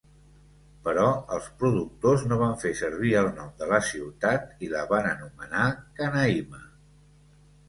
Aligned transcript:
Però 0.85 1.09
els 1.35 1.49
productors 1.63 2.23
no 2.31 2.39
van 2.39 2.55
fer 2.63 2.71
servir 2.79 3.11
el 3.21 3.29
nom 3.41 3.51
de 3.61 3.69
la 3.73 3.81
ciutat 3.91 4.65
i 4.69 4.71
la 4.73 4.83
van 4.95 5.11
anomenar 5.11 5.69
Canaima. 6.01 6.65